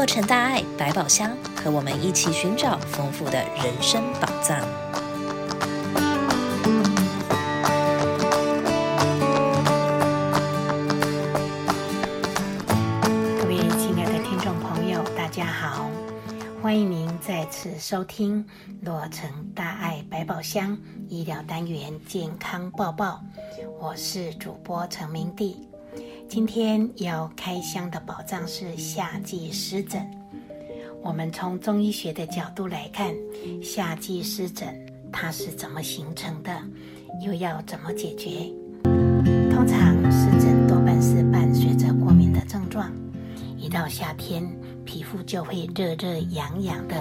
[0.00, 3.32] 洛城大爱百宝箱，和我们一起寻找丰富的
[3.62, 4.58] 人生宝藏。
[13.36, 15.90] 各位亲爱的听众朋友，大家好，
[16.62, 18.42] 欢迎您再次收听
[18.80, 20.78] 洛城大爱百宝箱
[21.10, 23.22] 医疗单元健康报报，
[23.78, 25.69] 我是主播陈明娣。
[26.30, 30.00] 今天要开箱的宝藏是夏季湿疹。
[31.02, 33.12] 我们从中医学的角度来看，
[33.60, 34.68] 夏季湿疹
[35.10, 36.56] 它是怎么形成的，
[37.26, 38.48] 又要怎么解决？
[39.50, 42.92] 通常湿疹多半是伴随着过敏的症状，
[43.58, 44.48] 一到夏天，
[44.84, 46.94] 皮肤就会热热痒痒的，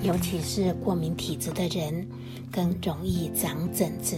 [0.00, 2.08] 尤其是过敏体质的人，
[2.50, 4.16] 更容易长疹子。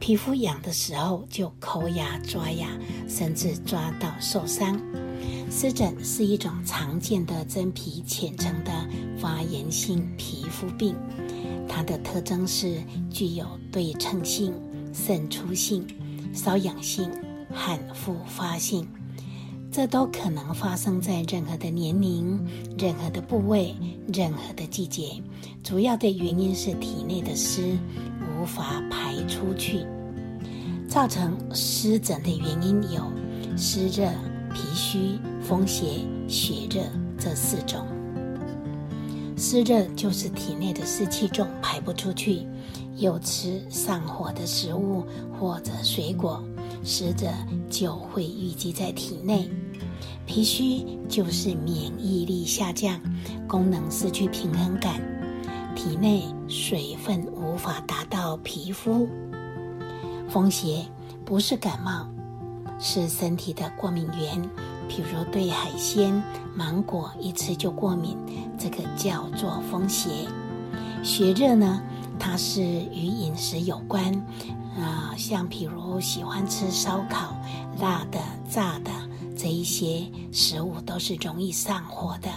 [0.00, 2.66] 皮肤痒的时候，就抠牙抓牙，
[3.06, 4.80] 甚至抓到受伤。
[5.50, 8.72] 湿疹是一种常见的真皮浅层的
[9.18, 10.96] 发炎性皮肤病，
[11.68, 14.54] 它的特征是具有对称性、
[14.92, 15.86] 渗出性、
[16.34, 17.10] 瘙痒性
[17.52, 18.88] 和复发性，
[19.70, 22.40] 这都可能发生在任何的年龄、
[22.78, 23.76] 任何的部位、
[24.12, 25.22] 任何的季节。
[25.62, 27.76] 主要的原因是体内的湿。
[28.40, 29.86] 无法排出去，
[30.88, 33.02] 造成湿疹的原因有
[33.54, 34.08] 湿热、
[34.54, 36.80] 脾虚、风邪、血热
[37.18, 37.86] 这四种。
[39.36, 42.46] 湿热就是体内的湿气重排不出去，
[42.96, 45.04] 又吃上火的食物
[45.38, 46.42] 或者水果，
[46.82, 47.28] 湿热
[47.68, 49.50] 就会淤积在体内。
[50.24, 52.98] 脾虚就是免疫力下降，
[53.46, 54.98] 功能失去平衡感。
[55.74, 59.08] 体内水分无法达到皮肤，
[60.28, 60.84] 风邪
[61.24, 62.08] 不是感冒，
[62.80, 64.42] 是身体的过敏源，
[64.88, 66.20] 比如对海鲜、
[66.56, 68.18] 芒果一吃就过敏，
[68.58, 70.26] 这个叫做风邪。
[71.04, 71.80] 血热呢，
[72.18, 74.12] 它是与饮食有关，
[74.76, 77.36] 啊、像比如喜欢吃烧烤、
[77.78, 78.18] 辣的、
[78.50, 78.90] 炸的。
[79.36, 82.28] 这一些食物都是容易上火的，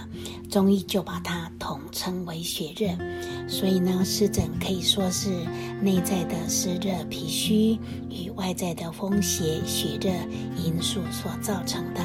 [0.53, 2.87] 中医就把它统称为血热。
[3.47, 5.31] 所以呢，湿疹可以说是
[5.81, 10.11] 内在的湿热脾虚与外在的风邪血热
[10.55, 12.01] 因素所造成的。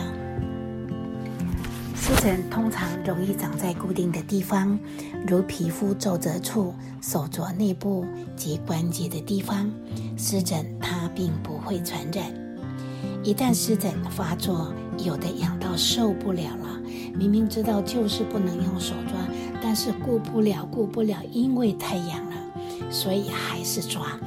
[1.95, 4.79] 湿疹通常容易长在固定的地方，
[5.27, 6.73] 如皮肤皱褶处、
[7.03, 9.71] 手镯内部及关节的地方。
[10.17, 12.33] 湿疹它并不会传染，
[13.23, 14.73] 一旦湿疹发作，
[15.05, 16.81] 有的痒到受不了了，
[17.17, 19.19] 明明知道就是不能用手抓，
[19.63, 22.37] 但是顾不了，顾不了，因为太痒了，
[22.91, 24.19] 所以还是抓。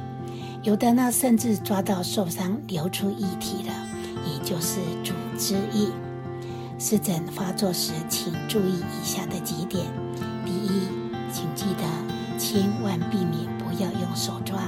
[0.62, 3.72] 有的呢，甚至抓到受伤，流出液体了，
[4.26, 5.88] 也就是组织液。
[6.78, 9.86] 湿疹发作时，请注意以下的几点：
[10.44, 10.88] 第一，
[11.32, 14.60] 请记得千万避免不要用手抓，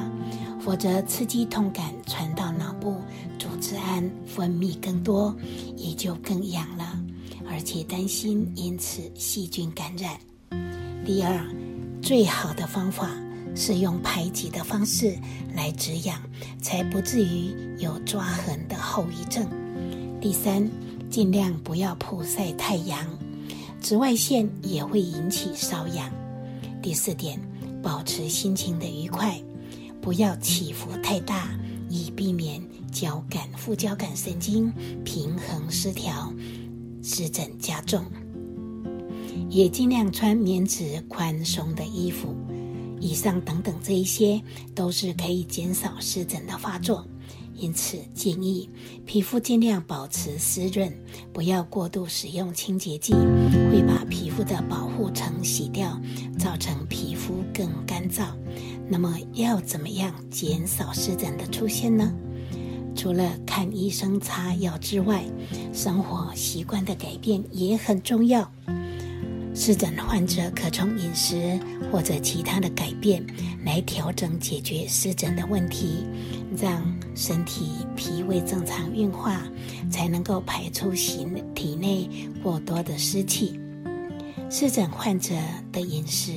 [0.60, 2.96] 否则刺激痛感传到脑部。
[3.38, 5.34] 组织胺分泌更多，
[5.76, 6.98] 也就更痒了，
[7.54, 10.19] 而且担心因此细菌感染。
[11.06, 11.47] 第二，
[12.03, 13.09] 最好的方法
[13.54, 15.16] 是用排挤的方式
[15.54, 16.20] 来止痒，
[16.60, 19.47] 才不至于有抓痕的后遗症。
[20.20, 20.69] 第三，
[21.09, 23.06] 尽量不要曝晒太阳，
[23.81, 26.10] 紫外线也会引起瘙痒。
[26.82, 27.41] 第四点，
[27.81, 29.41] 保持心情的愉快，
[30.00, 31.56] 不要起伏太大，
[31.88, 32.60] 以避免。
[32.94, 34.72] 交感副交感神经
[35.04, 36.32] 平衡失调，
[37.04, 38.04] 湿疹加重。
[39.48, 42.34] 也尽量穿棉质宽松的衣服。
[42.98, 44.41] 以上等等这一些
[44.75, 47.06] 都是可以减少湿疹的发作。
[47.56, 48.69] 因此建议
[49.06, 50.93] 皮肤尽量保持湿润，
[51.32, 53.12] 不要过度使用清洁剂，
[53.70, 56.00] 会把皮肤的保护层洗掉，
[56.37, 58.25] 造成皮肤更干燥。
[58.88, 62.12] 那么要怎么样减少湿疹的出现呢？
[62.94, 65.25] 除了看医生擦药之外，
[65.72, 68.50] 生活习惯的改变也很重要。
[69.55, 71.58] 湿疹患者可从饮食
[71.91, 73.25] 或者其他的改变
[73.64, 76.05] 来调整解决湿疹的问题，
[76.61, 76.82] 让
[77.14, 79.41] 身体脾胃正常运化，
[79.88, 81.25] 才能够排出体
[81.55, 82.08] 体内
[82.43, 83.61] 过多的湿气。
[84.50, 85.35] 湿疹患者
[85.73, 86.32] 的饮食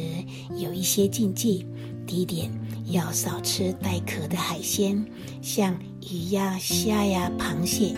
[0.55, 1.65] 有一些禁忌，
[2.05, 2.51] 第一点
[2.85, 5.03] 要少吃带壳的海鲜，
[5.41, 5.75] 像
[6.09, 7.93] 鱼呀、虾呀、螃蟹，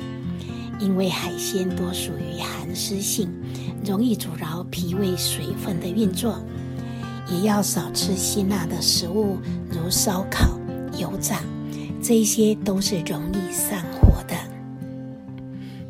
[0.80, 3.30] 因为海鲜多属于寒湿性，
[3.86, 6.40] 容易阻挠脾胃水分的运作。
[7.32, 9.38] 也要少吃辛辣的食物，
[9.70, 10.60] 如烧烤、
[10.98, 11.44] 油炸，
[12.02, 14.36] 这些都是容易上火的。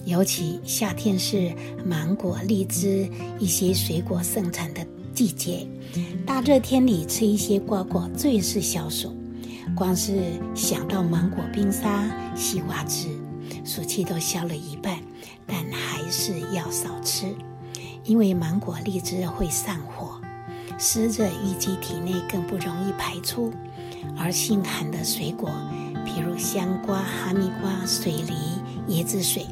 [0.04, 1.54] 尤其夏天是
[1.86, 5.66] 芒果、荔枝一些水果盛产的季节，
[6.25, 9.16] 大热天里吃一些瓜果最是消暑。
[9.75, 12.06] 光是想到芒果冰沙、
[12.36, 13.07] 西瓜汁，
[13.63, 14.98] 暑气都消了一半。
[15.48, 17.33] 但还是要少吃，
[18.04, 20.21] 因为芒果、荔枝会上火，
[20.77, 23.51] 湿热淤积体内更不容易排出。
[24.16, 25.50] 而性寒的水果，
[26.06, 28.33] 比如香瓜、哈密瓜、水梨、
[28.94, 29.48] 椰子水，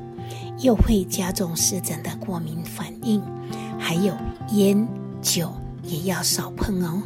[0.59, 3.23] 又会加重湿疹的过敏反应。
[3.79, 4.13] 还有
[4.51, 4.87] 烟
[5.21, 5.51] 酒
[5.83, 7.01] 也要少碰哦。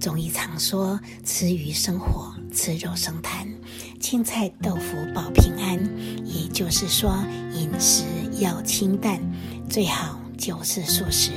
[0.00, 3.46] 中医常说：“吃鱼生火，吃肉生痰。”
[4.00, 5.78] 青菜豆腐保平安，
[6.24, 7.14] 也就是说，
[7.52, 8.04] 饮食
[8.40, 9.20] 要清淡，
[9.68, 11.30] 最好就是素食。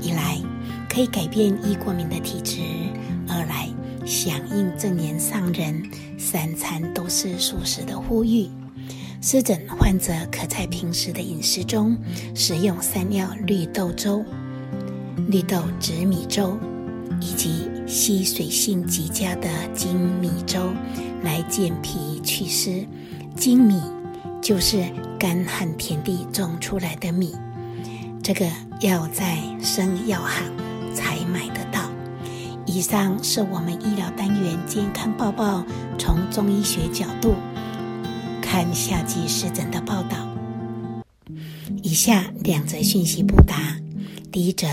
[0.00, 0.38] 一来
[0.88, 2.60] 可以改变易过敏的体质，
[3.28, 3.68] 二来
[4.04, 5.82] 响应证严上人
[6.18, 8.48] 三餐都是素食的呼吁。
[9.22, 11.96] 湿疹患者可在平时的饮食中
[12.34, 14.22] 食用山药绿豆粥、
[15.28, 16.58] 绿豆紫米粥，
[17.20, 20.72] 以及吸水性极佳的粳米粥。
[21.22, 22.86] 来健脾祛湿，
[23.34, 23.80] 粳米
[24.42, 24.84] 就是
[25.18, 27.34] 干旱田地种出来的米，
[28.22, 28.46] 这个
[28.80, 30.44] 要在生药行
[30.92, 31.88] 才买得到。
[32.66, 35.64] 以上是我们医疗单元健康报报，
[35.96, 37.34] 从中医学角度
[38.42, 40.28] 看夏季湿疹的报道。
[41.82, 43.78] 以下两则讯息不达。
[44.34, 44.66] 第一则，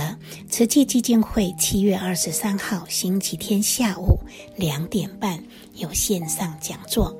[0.49, 4.17] 慈济基金会七月二十三号星期天下午
[4.55, 5.39] 两点半
[5.75, 7.15] 有线上讲座，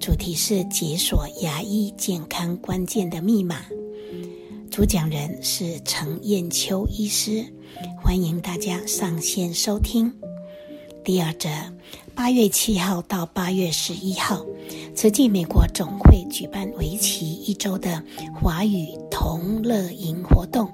[0.00, 3.60] 主题是解锁牙医健康关键的密码。
[4.72, 7.46] 主讲人是陈燕秋医师，
[8.02, 10.12] 欢迎大家上线收听。
[11.04, 11.48] 第二则，
[12.12, 14.44] 八月七号到八月十一号，
[14.96, 18.02] 慈济美国总会举办为期一周的
[18.34, 20.68] 华语同乐营活动。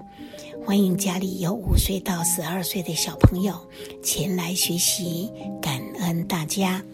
[0.68, 3.58] 欢迎家里有五岁到十二岁的小朋友
[4.02, 5.32] 前来学习，
[5.62, 6.84] 感恩大家，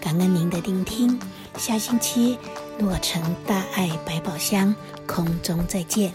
[0.00, 1.20] 感恩您的聆听。
[1.58, 2.38] 下星期
[2.78, 4.74] 洛城大爱百宝箱
[5.06, 6.10] 空中再见。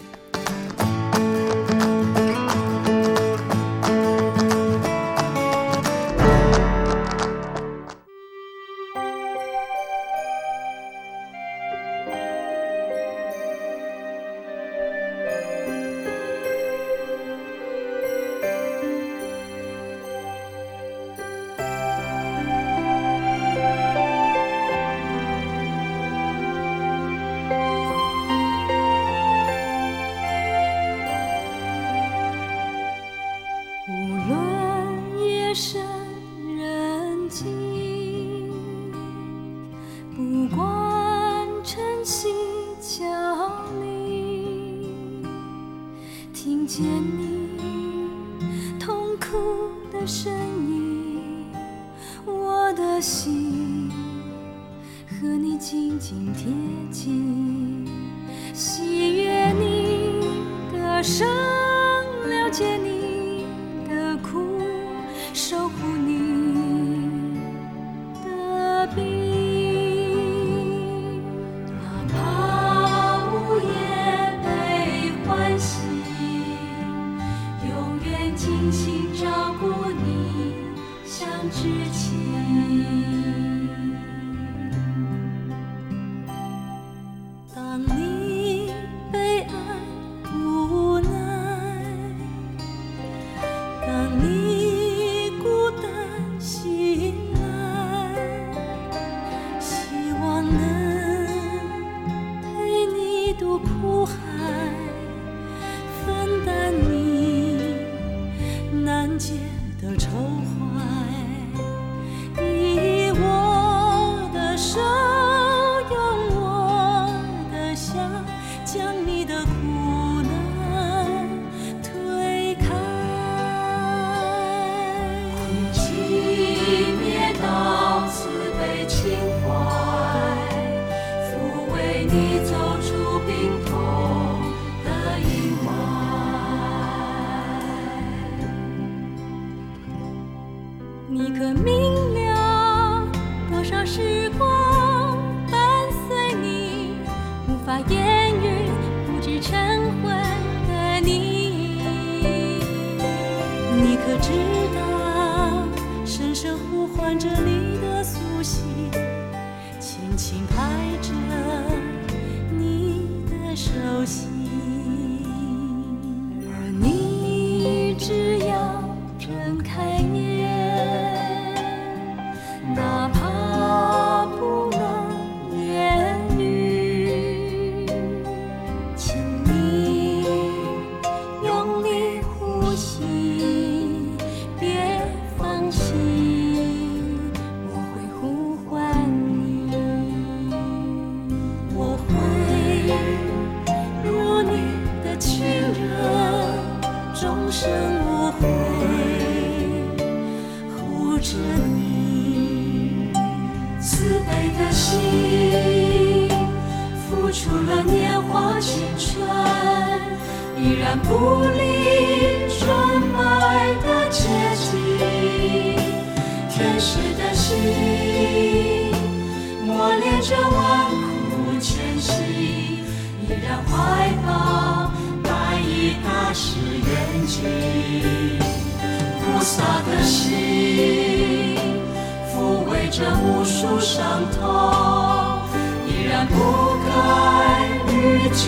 [182.64, 183.11] 我心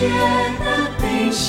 [0.05, 0.13] 夜
[0.63, 0.65] 的
[1.01, 1.43] 冰心。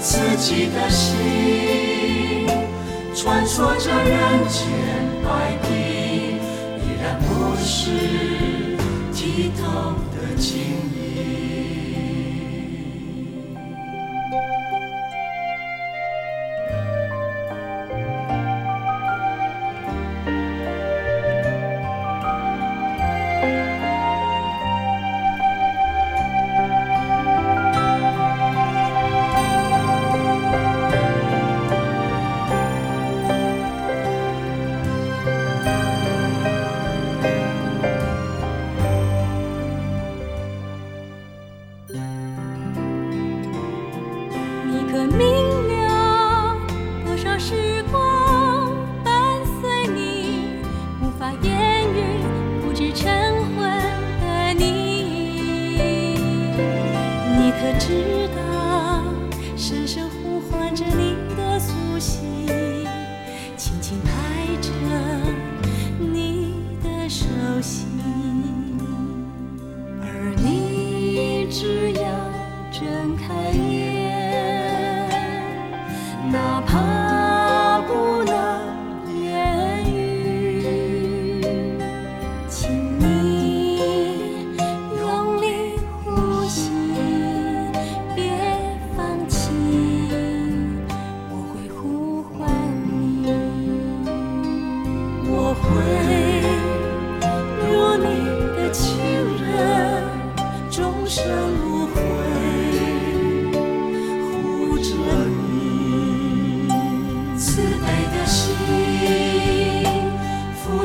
[0.00, 2.46] 自己的心，
[3.14, 4.58] 穿梭着人间
[5.22, 5.28] 百
[5.62, 5.70] 病，
[6.78, 7.28] 依然不
[7.62, 7.90] 是
[9.12, 9.62] 剔透
[10.14, 10.89] 的晶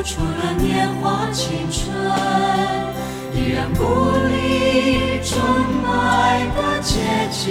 [0.08, 1.92] 除了年华青春，
[3.34, 3.82] 依然不
[4.28, 5.36] 离纯
[5.82, 7.42] 白的洁净。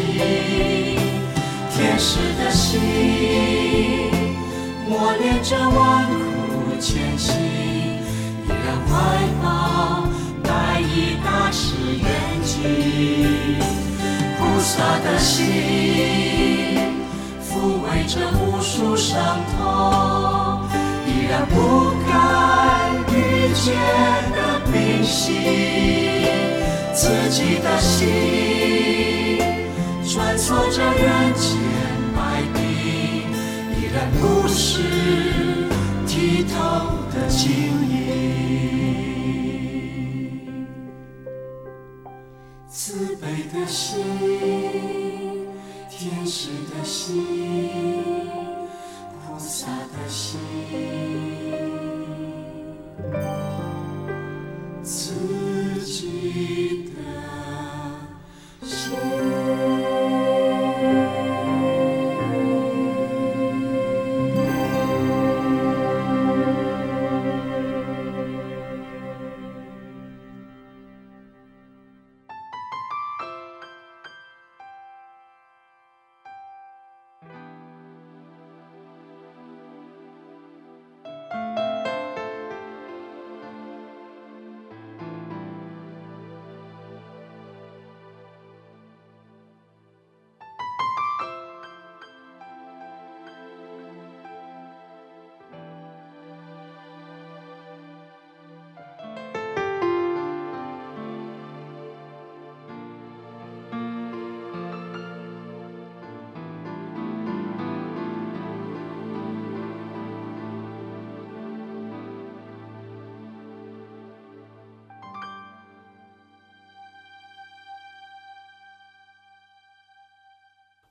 [1.70, 2.80] 天使的心，
[4.88, 8.56] 磨练着万苦千辛，依然
[8.88, 8.94] 怀
[9.44, 10.08] 抱
[10.42, 12.08] 白衣大士愿
[12.42, 12.54] 景。
[14.40, 15.44] 菩萨的心，
[17.44, 20.35] 抚慰着无数伤痛，
[21.26, 22.14] 依然不改
[23.10, 23.74] 愚拙
[24.36, 24.38] 的
[24.72, 25.24] 秉性。
[26.94, 29.40] 自己的心，
[30.08, 31.58] 穿梭着人间
[32.16, 32.62] 百病，
[33.74, 34.84] 依然不失
[36.08, 36.54] 剔透
[37.12, 37.44] 的晶
[37.90, 37.96] 莹。
[42.70, 43.98] 慈悲的心，
[45.90, 47.65] 天使的心，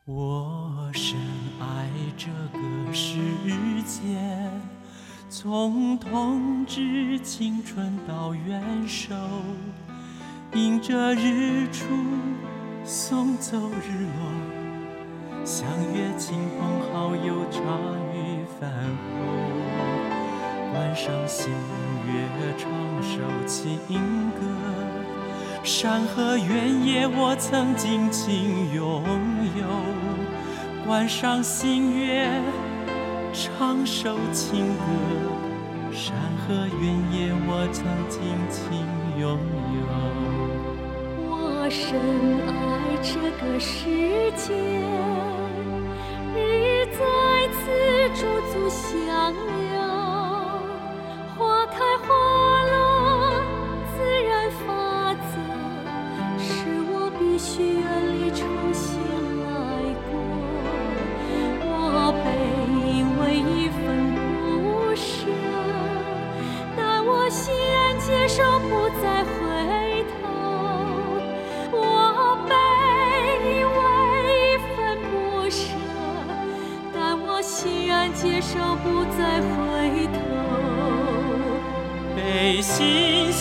[0.06, 1.16] 我深
[1.58, 3.16] 爱这个世
[3.84, 4.20] 界，
[5.30, 9.14] 从童稚青春到元首，
[10.52, 11.86] 迎着日出
[12.84, 17.62] 送走日落，相约亲朋好友茶
[18.12, 18.70] 余饭
[19.16, 19.24] 后，
[20.70, 21.50] 观赏星
[22.06, 22.70] 月唱
[23.02, 23.78] 首情
[24.32, 24.73] 歌。
[25.64, 29.02] 山河原野，我曾尽情拥
[29.56, 29.64] 有；
[30.86, 32.28] 观赏星月，
[33.32, 34.84] 唱首情歌。
[35.90, 38.86] 山河原野，我曾尽情
[39.18, 39.38] 拥
[39.80, 39.88] 有。
[41.30, 41.98] 我深
[42.46, 42.52] 爱
[43.00, 43.88] 这个世
[44.36, 44.52] 界，
[46.36, 47.00] 日在
[47.54, 47.64] 此
[48.20, 48.20] 驻
[48.52, 49.32] 足相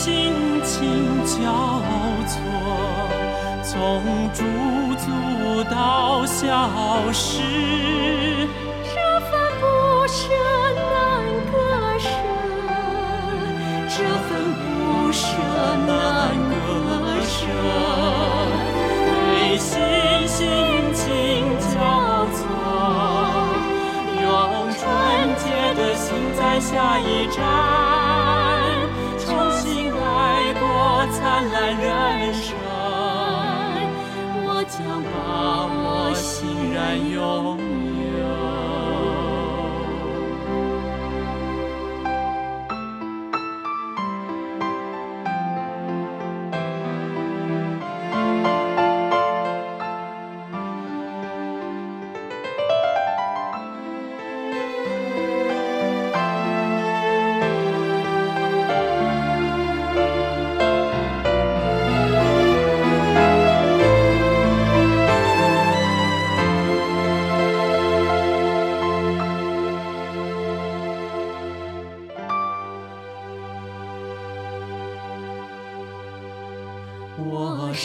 [0.03, 0.11] 心
[0.65, 1.31] 情交
[2.27, 2.35] 错。
[3.63, 4.43] 从驻
[4.97, 6.69] 足到消
[7.13, 7.39] 失，
[8.83, 9.31] 这份
[9.61, 9.63] 不
[10.09, 10.19] 舍
[10.75, 10.83] 难
[11.49, 11.55] 割
[11.99, 12.05] 舍，
[13.87, 14.29] 这份
[14.59, 15.23] 不舍
[15.87, 15.89] 难
[16.51, 16.51] 割
[17.23, 17.31] 舍。
[19.31, 19.71] 内心
[20.27, 20.35] 心
[20.93, 21.01] 情
[21.71, 22.43] 交错，
[24.21, 24.21] 用
[24.69, 24.83] 纯
[25.37, 25.43] 洁
[25.81, 26.05] 的心
[26.37, 27.39] 在下一站，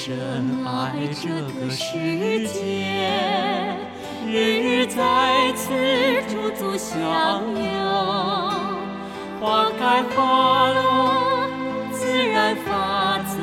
[0.00, 0.14] 深
[0.64, 3.10] 爱这个世界，
[4.24, 5.74] 日日在此
[6.28, 7.66] 驻足相拥。
[9.40, 11.48] 花开花落，
[11.90, 13.34] 自然法则，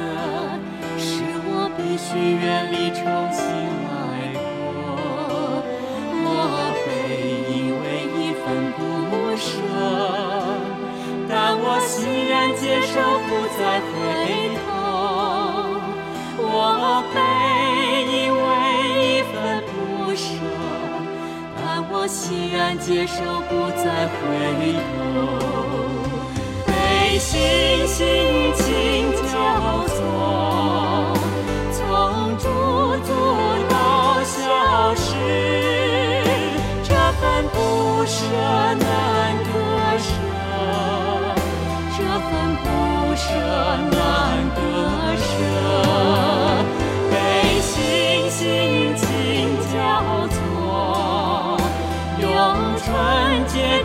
[0.97, 3.43] 使我必须远离重新
[3.91, 4.41] 来过。
[6.23, 6.25] 我
[6.85, 6.87] 非
[7.51, 7.83] 因为
[8.15, 8.45] 一份
[8.77, 8.79] 不
[9.35, 9.51] 舍，
[11.27, 12.95] 但我欣然接受，
[13.27, 13.59] 不再
[13.91, 13.93] 回
[22.05, 23.15] 我欣然接受，
[23.49, 24.13] 不再回
[24.77, 25.41] 头。
[26.67, 27.33] 背信
[27.87, 28.05] 心
[28.53, 29.33] 情交
[29.87, 29.97] 错，
[31.73, 31.81] 从
[32.37, 32.45] 驻
[33.03, 33.09] 足
[33.67, 33.73] 到
[34.21, 35.17] 消失，
[36.83, 38.21] 这份不舍
[38.77, 38.85] 难
[39.41, 39.49] 割
[39.97, 40.05] 舍，
[41.97, 42.29] 这份
[42.61, 42.65] 不
[43.15, 43.25] 舍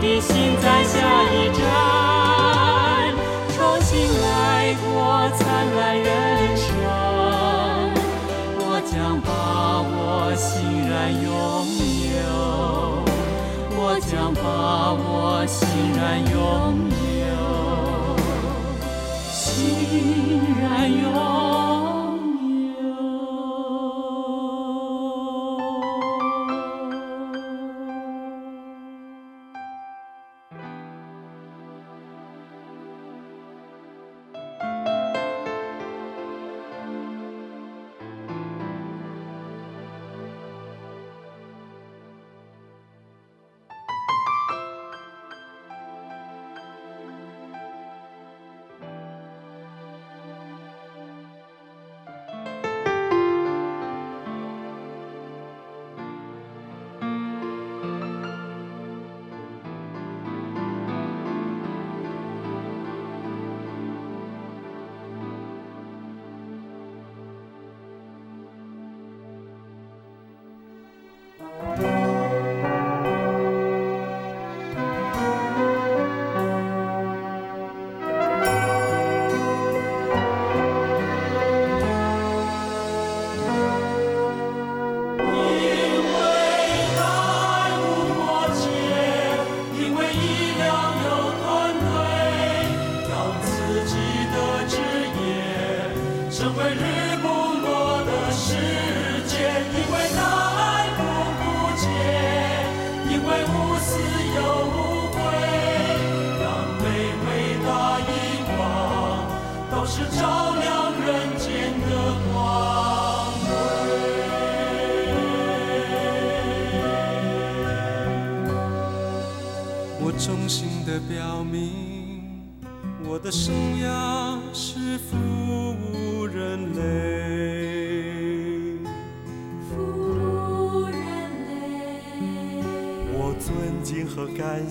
[0.01, 0.97] 的心在下
[1.31, 1.61] 一站，
[3.55, 5.39] 重新来过灿
[5.75, 6.65] 烂人生。
[8.57, 9.29] 我将把
[9.85, 10.49] 我欣
[10.89, 11.29] 然拥
[12.17, 12.19] 有，
[13.77, 14.41] 我将把
[14.97, 15.61] 我欣
[15.95, 16.80] 然拥有，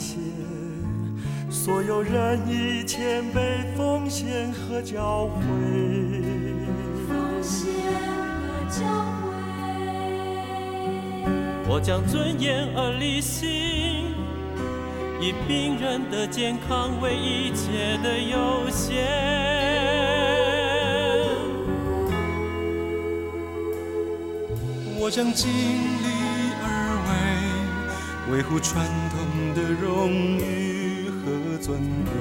[0.00, 0.16] 谢
[1.50, 5.40] 所有人以谦卑奉献和教诲。
[7.06, 7.70] 奉献
[8.40, 8.80] 和教
[9.20, 9.28] 诲。
[11.68, 14.00] 我将尊严而立信。
[15.22, 19.04] 以病人的健康为一切的优先，
[24.98, 26.08] 我将尽力
[26.62, 26.64] 而
[28.30, 29.09] 为，维护传统
[29.54, 32.12] 的荣誉和尊贵。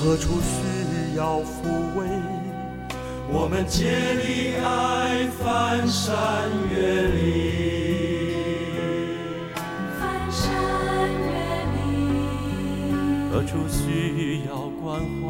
[0.00, 2.06] 何处需要抚慰？
[3.30, 6.76] 我们竭力爱，翻山越
[7.08, 7.20] 岭，
[10.00, 10.00] 翻
[10.30, 10.46] 山
[11.26, 11.28] 越
[11.74, 11.76] 岭。
[13.30, 14.50] 何处需要
[14.82, 14.86] 关
[15.20, 15.26] 怀？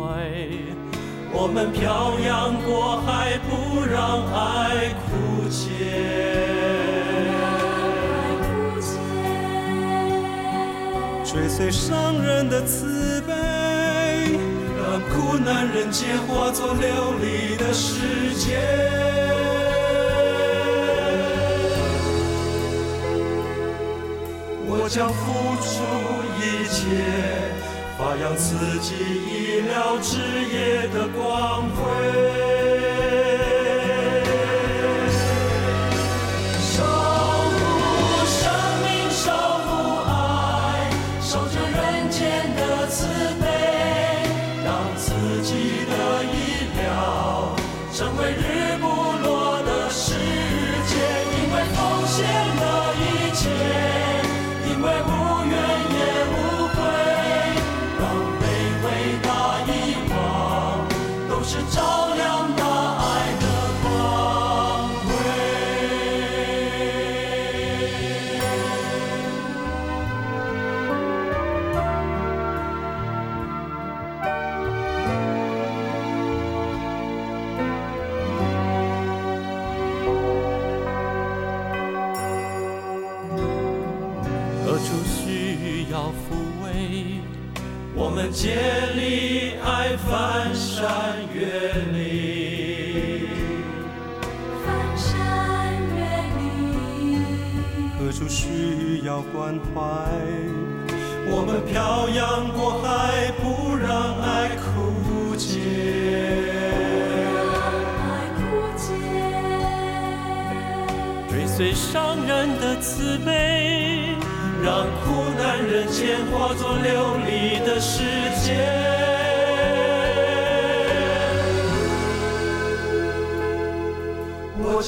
[1.32, 3.96] 我们漂洋过海，不让
[4.32, 4.94] 爱
[11.38, 13.32] 追随上人的慈悲。
[14.82, 18.58] 让苦难人间化作流离的世界。
[24.66, 25.70] 我将付出
[26.40, 26.80] 一切，
[27.96, 32.57] 发扬自己医疗之业的光辉。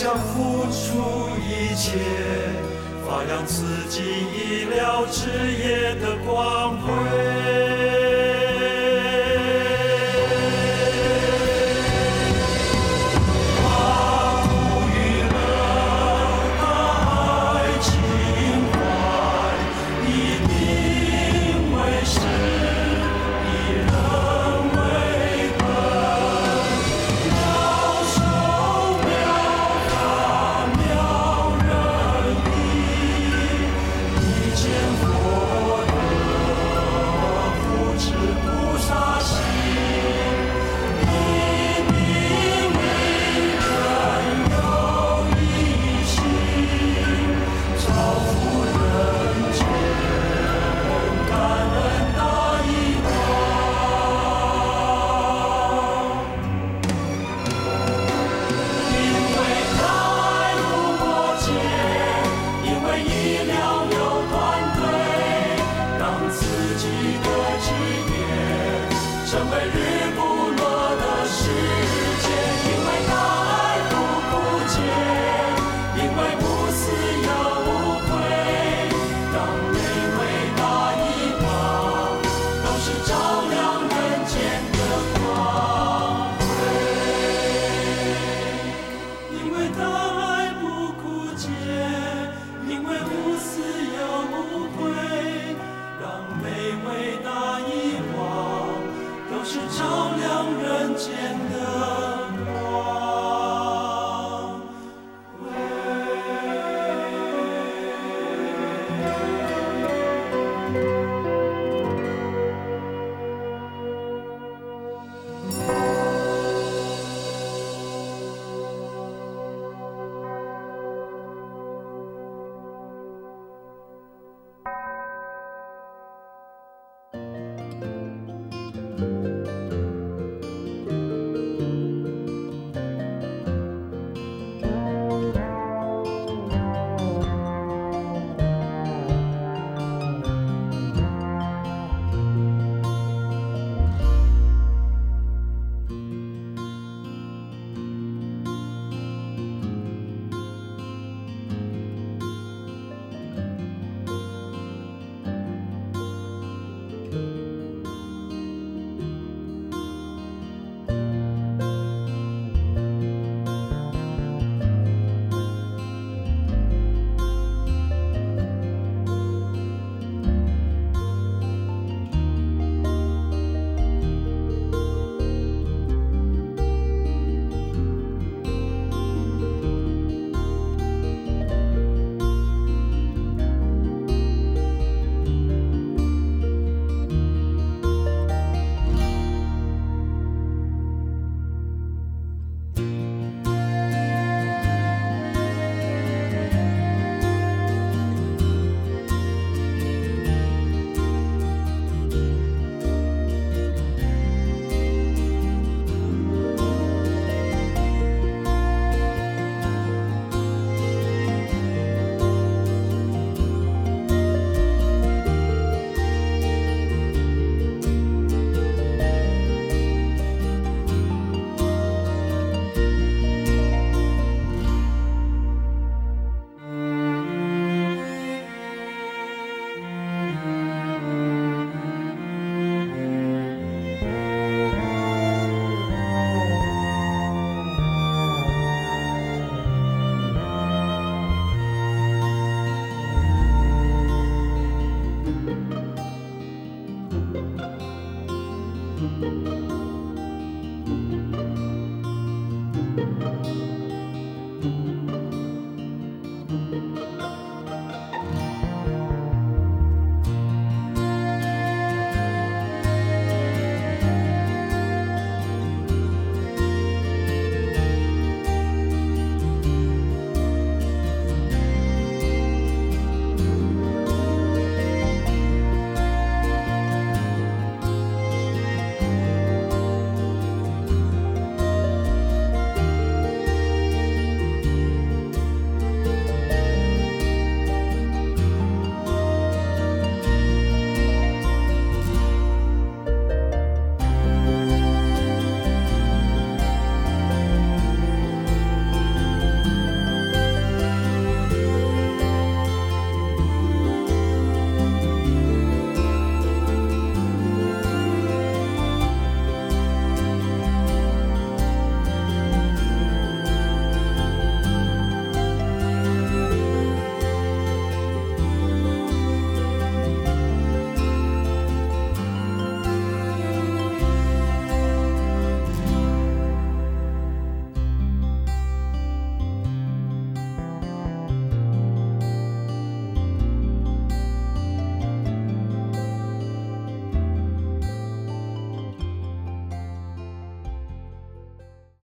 [0.00, 1.98] 我将付出一切，
[3.04, 6.88] 发扬自己意料之夜的光辉。